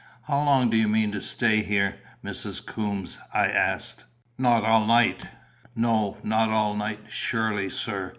[0.23, 2.65] "How long do you mean to stay here, Mrs.
[2.65, 4.03] Coombes?" I asked.
[4.35, 5.27] "Not all night?"
[5.75, 8.09] "No, not all night, surely, sir.